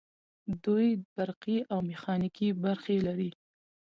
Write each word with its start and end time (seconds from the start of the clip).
دوی 0.63 0.87
برقي 1.15 1.57
او 1.71 1.79
میخانیکي 1.89 2.47
برخې 2.63 2.95
لري. 3.07 3.31